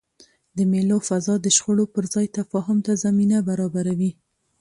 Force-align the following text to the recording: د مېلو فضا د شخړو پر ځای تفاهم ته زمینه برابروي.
د 0.57 0.57
مېلو 0.71 0.97
فضا 1.07 1.35
د 1.41 1.47
شخړو 1.57 1.85
پر 1.93 2.03
ځای 2.13 2.27
تفاهم 2.37 2.77
ته 2.85 2.91
زمینه 3.03 3.37
برابروي. 3.49 4.11